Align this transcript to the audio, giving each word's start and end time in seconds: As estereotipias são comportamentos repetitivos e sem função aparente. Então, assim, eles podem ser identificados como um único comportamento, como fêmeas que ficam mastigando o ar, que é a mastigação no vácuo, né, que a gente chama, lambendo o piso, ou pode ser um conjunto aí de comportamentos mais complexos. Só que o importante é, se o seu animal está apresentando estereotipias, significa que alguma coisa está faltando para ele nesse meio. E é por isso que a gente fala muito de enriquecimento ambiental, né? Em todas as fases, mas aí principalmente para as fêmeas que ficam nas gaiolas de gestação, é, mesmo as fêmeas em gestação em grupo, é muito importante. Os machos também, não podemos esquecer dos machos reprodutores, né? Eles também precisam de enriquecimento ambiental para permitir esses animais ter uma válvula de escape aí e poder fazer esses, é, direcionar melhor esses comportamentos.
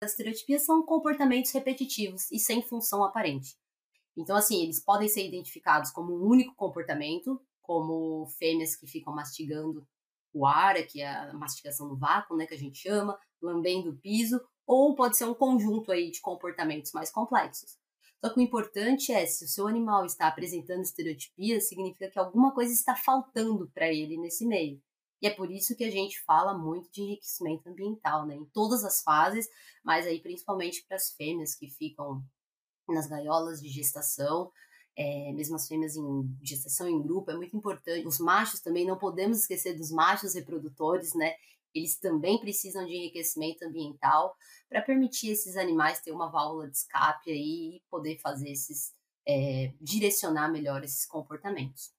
As 0.00 0.10
estereotipias 0.10 0.64
são 0.64 0.84
comportamentos 0.84 1.50
repetitivos 1.52 2.30
e 2.30 2.38
sem 2.38 2.62
função 2.62 3.02
aparente. 3.02 3.56
Então, 4.16 4.36
assim, 4.36 4.62
eles 4.62 4.82
podem 4.82 5.08
ser 5.08 5.26
identificados 5.26 5.90
como 5.90 6.14
um 6.14 6.26
único 6.26 6.54
comportamento, 6.54 7.40
como 7.62 8.26
fêmeas 8.38 8.76
que 8.76 8.86
ficam 8.86 9.14
mastigando 9.14 9.86
o 10.32 10.46
ar, 10.46 10.74
que 10.86 11.00
é 11.00 11.08
a 11.08 11.32
mastigação 11.32 11.88
no 11.88 11.96
vácuo, 11.96 12.36
né, 12.36 12.46
que 12.46 12.54
a 12.54 12.58
gente 12.58 12.78
chama, 12.78 13.18
lambendo 13.40 13.90
o 13.90 13.96
piso, 13.96 14.40
ou 14.66 14.94
pode 14.94 15.16
ser 15.16 15.24
um 15.24 15.34
conjunto 15.34 15.90
aí 15.90 16.10
de 16.10 16.20
comportamentos 16.20 16.92
mais 16.92 17.10
complexos. 17.10 17.78
Só 18.22 18.32
que 18.32 18.40
o 18.40 18.42
importante 18.42 19.12
é, 19.12 19.24
se 19.24 19.44
o 19.44 19.48
seu 19.48 19.66
animal 19.66 20.04
está 20.04 20.28
apresentando 20.28 20.82
estereotipias, 20.82 21.68
significa 21.68 22.10
que 22.10 22.18
alguma 22.18 22.52
coisa 22.52 22.72
está 22.72 22.94
faltando 22.94 23.70
para 23.72 23.92
ele 23.92 24.18
nesse 24.18 24.46
meio. 24.46 24.80
E 25.20 25.26
é 25.26 25.30
por 25.30 25.50
isso 25.50 25.74
que 25.76 25.84
a 25.84 25.90
gente 25.90 26.20
fala 26.22 26.56
muito 26.56 26.90
de 26.90 27.02
enriquecimento 27.02 27.68
ambiental, 27.68 28.26
né? 28.26 28.34
Em 28.34 28.44
todas 28.46 28.84
as 28.84 29.02
fases, 29.02 29.48
mas 29.84 30.06
aí 30.06 30.20
principalmente 30.20 30.84
para 30.86 30.96
as 30.96 31.10
fêmeas 31.12 31.54
que 31.54 31.68
ficam 31.68 32.22
nas 32.88 33.06
gaiolas 33.06 33.60
de 33.60 33.68
gestação, 33.68 34.52
é, 34.96 35.32
mesmo 35.32 35.56
as 35.56 35.68
fêmeas 35.68 35.96
em 35.96 36.36
gestação 36.42 36.88
em 36.88 37.02
grupo, 37.02 37.30
é 37.30 37.36
muito 37.36 37.56
importante. 37.56 38.06
Os 38.06 38.18
machos 38.18 38.60
também, 38.60 38.86
não 38.86 38.96
podemos 38.98 39.40
esquecer 39.40 39.74
dos 39.74 39.90
machos 39.90 40.34
reprodutores, 40.34 41.14
né? 41.14 41.34
Eles 41.74 41.98
também 41.98 42.38
precisam 42.38 42.86
de 42.86 42.94
enriquecimento 42.94 43.64
ambiental 43.64 44.34
para 44.68 44.80
permitir 44.80 45.30
esses 45.30 45.56
animais 45.56 46.00
ter 46.00 46.12
uma 46.12 46.30
válvula 46.30 46.68
de 46.68 46.76
escape 46.76 47.30
aí 47.30 47.76
e 47.76 47.82
poder 47.90 48.18
fazer 48.18 48.50
esses, 48.50 48.94
é, 49.28 49.74
direcionar 49.80 50.50
melhor 50.50 50.82
esses 50.82 51.04
comportamentos. 51.04 51.92